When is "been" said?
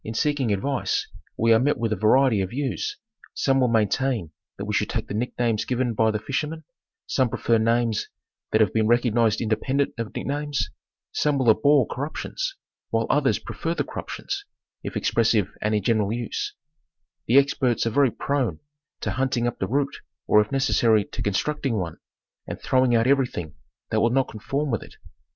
8.73-8.87